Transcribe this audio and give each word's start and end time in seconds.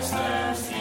distância. 0.00 0.77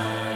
Amen. 0.00 0.29